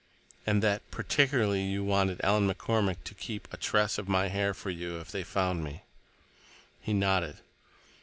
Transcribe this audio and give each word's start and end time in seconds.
"And 0.47 0.63
that—particularly—you 0.63 1.83
wanted 1.83 2.21
Ellen 2.23 2.51
McCormick 2.51 3.03
to 3.03 3.13
keep 3.13 3.47
a 3.53 3.57
tress 3.57 3.99
of 3.99 4.07
my 4.07 4.29
hair 4.29 4.55
for 4.55 4.71
you 4.71 4.99
if 4.99 5.11
they 5.11 5.21
found 5.23 5.63
me." 5.63 5.83
He 6.81 6.91
nodded. 6.91 7.37